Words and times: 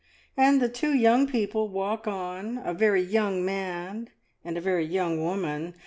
And 0.35 0.59
the 0.59 0.67
two 0.67 0.93
young 0.95 1.27
people 1.27 1.69
walk 1.69 2.07
on— 2.07 2.57
a 2.65 2.73
very 2.73 3.03
young 3.03 3.45
man 3.45 4.09
and 4.43 4.57
a 4.57 4.61
very 4.61 4.83
young 4.87 5.21
woman. 5.21 5.75